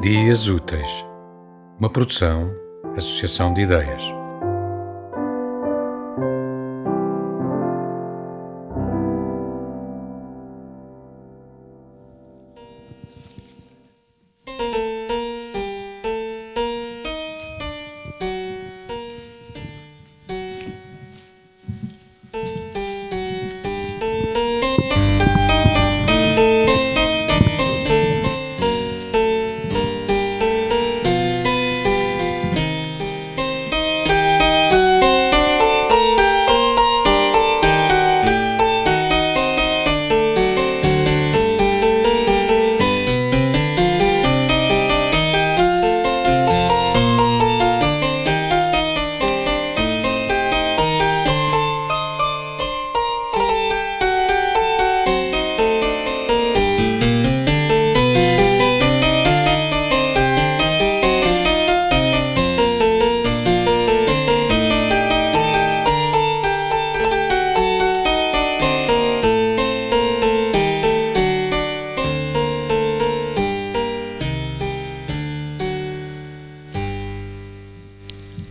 Dias 0.00 0.48
Úteis, 0.48 1.04
uma 1.78 1.90
produção, 1.90 2.50
associação 2.96 3.52
de 3.52 3.60
ideias. 3.60 4.19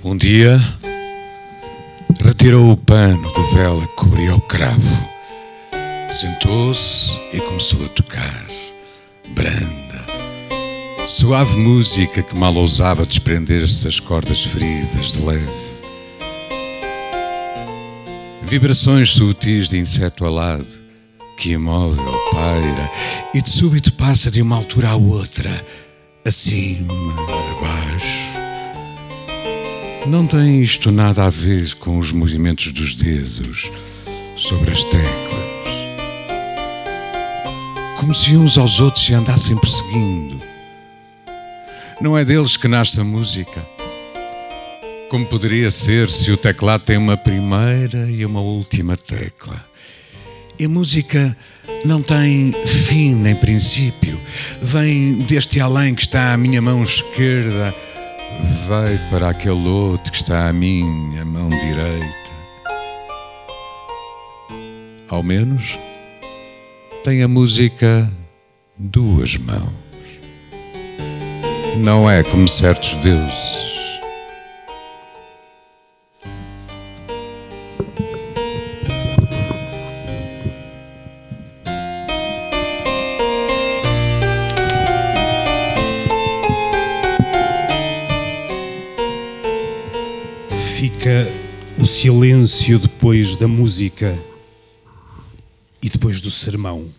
Um 0.02 0.16
dia 0.16 0.58
retirou 2.24 2.72
o 2.72 2.78
pano 2.78 3.22
de 3.34 3.54
vela 3.54 3.86
que 3.86 3.96
cobria 3.96 4.34
o 4.34 4.40
cravo, 4.40 5.10
sentou-se 6.10 7.12
e 7.34 7.40
começou 7.42 7.86
a 7.86 7.90
tocar, 7.90 8.46
branda, 9.36 10.06
suave 11.06 11.54
música 11.58 12.24
que 12.24 12.34
mal 12.34 12.56
ousava 12.56 13.06
desprender-se 13.06 13.84
das 13.84 14.00
cordas 14.00 14.42
feridas 14.46 15.12
de 15.12 15.22
leve. 15.22 15.70
Vibrações 18.44 19.12
sutis 19.12 19.68
de 19.68 19.80
inseto 19.80 20.26
alado 20.26 20.66
que 21.38 21.52
imóvel 21.52 22.14
paira 22.32 22.90
e 23.34 23.42
de 23.42 23.50
súbito 23.50 23.92
passa 23.92 24.32
de 24.32 24.42
uma 24.42 24.56
altura 24.56 24.92
à 24.92 24.96
outra, 24.96 25.52
acima, 26.24 26.94
abaixo 27.58 28.29
não 30.10 30.26
tem 30.26 30.60
isto 30.60 30.92
nada 30.92 31.26
a 31.26 31.30
ver 31.30 31.76
com 31.76 32.00
os 32.00 32.12
movimentos 32.12 32.72
dos 32.72 32.96
dedos 32.96 33.72
sobre 34.36 34.72
as 34.72 34.84
teclas. 34.86 35.10
Como 38.00 38.16
se 38.16 38.36
uns 38.36 38.58
aos 38.58 38.80
outros 38.80 39.06
se 39.06 39.14
andassem 39.14 39.56
perseguindo. 39.56 40.40
Não 42.02 42.18
é 42.18 42.26
deles 42.26 42.58
que 42.58 42.68
nasce 42.68 43.00
a 43.00 43.04
música. 43.04 43.64
Como 45.10 45.28
poderia 45.28 45.70
ser 45.70 46.10
se 46.10 46.32
o 46.32 46.38
teclado 46.38 46.86
tem 46.86 46.98
uma 46.98 47.16
primeira 47.16 48.10
e 48.10 48.26
uma 48.26 48.42
última 48.42 48.98
tecla. 48.98 49.64
E 50.58 50.66
a 50.66 50.70
música 50.70 51.38
não 51.86 52.02
tem 52.02 52.52
fim 52.88 53.14
nem 53.14 53.36
princípio. 53.36 54.20
Vem 54.60 55.20
deste 55.20 55.60
além 55.60 55.94
que 55.94 56.02
está 56.02 56.34
à 56.34 56.38
minha 56.38 56.62
mão 56.62 56.82
esquerda 56.84 57.76
vai 58.68 58.98
para 59.10 59.30
aquele 59.30 59.68
outro 59.68 60.12
que 60.12 60.18
está 60.18 60.48
à 60.48 60.54
minha 60.54 61.26
mão 61.26 61.50
direita. 61.50 62.30
Ao 65.08 65.24
menos 65.24 65.78
tem 67.04 67.24
a 67.24 67.28
música 67.28 68.12
duas 68.78 69.38
mãos. 69.38 69.74
Não 71.78 72.10
é 72.10 72.24
como 72.24 72.48
certos 72.48 72.94
deuses. 72.96 73.59
O 91.82 91.88
silêncio 91.88 92.78
depois 92.78 93.38
da 93.38 93.48
música 93.48 94.20
e 95.82 95.90
depois 95.90 96.20
do 96.20 96.30
sermão. 96.30 96.90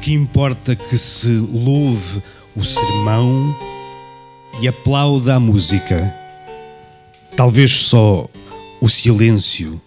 Que 0.00 0.12
importa 0.12 0.74
que 0.74 0.96
se 0.96 1.28
louve 1.28 2.22
o 2.56 2.64
sermão 2.64 3.54
e 4.62 4.66
aplauda 4.66 5.34
a 5.34 5.40
música? 5.40 6.14
Talvez 7.36 7.72
só 7.72 8.30
o 8.80 8.88
silêncio 8.88 9.78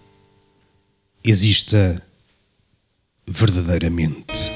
exista 1.24 2.00
verdadeiramente. 3.26 4.51